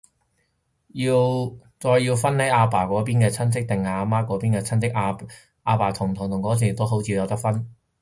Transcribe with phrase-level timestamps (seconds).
[1.79, 4.87] 再要分係阿爸嗰邊啲親戚，定阿媽嗰邊啲親戚，
[5.61, 7.69] 阿爸嘅堂同表都好似有得分